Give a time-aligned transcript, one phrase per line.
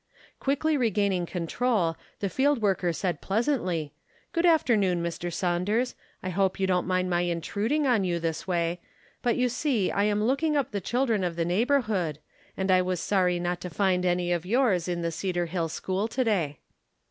[0.39, 3.93] Quickly regain ing control, the field worker said pleasantly,
[4.33, 5.31] "Good afternoon, Mr.
[5.31, 5.93] Saunders.
[6.23, 8.81] I hope you don't mind my intruding on you this way,
[9.21, 12.17] but you see I am looking up the children of the neighborhood,
[12.57, 16.23] and I was sorry not to find any of yours in the *Cedarhill school to
[16.23, 16.59] day.'